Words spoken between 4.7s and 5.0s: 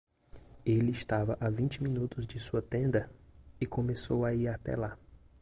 lá.